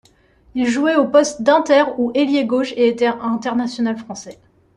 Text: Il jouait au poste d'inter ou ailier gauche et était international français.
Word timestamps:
Il 0.55 0.65
jouait 0.67 0.95
au 0.95 1.05
poste 1.07 1.43
d'inter 1.43 1.83
ou 1.99 2.11
ailier 2.15 2.45
gauche 2.47 2.71
et 2.75 2.87
était 2.87 3.05
international 3.05 3.97
français. 3.99 4.39